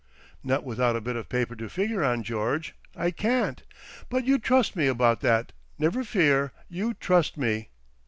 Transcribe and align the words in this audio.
"Not 0.43 0.63
without 0.63 0.95
a 0.95 0.99
bit 0.99 1.15
of 1.15 1.29
paper 1.29 1.55
to 1.55 1.69
figure 1.69 2.03
on, 2.03 2.23
George, 2.23 2.73
I 2.95 3.11
can't. 3.11 3.61
But 4.09 4.25
you 4.25 4.39
trust 4.39 4.75
me 4.75 4.87
about 4.87 5.21
that 5.21 5.51
never 5.77 6.03
fear. 6.03 6.53
You 6.67 6.95
trust 6.95 7.37
me." 7.37 7.69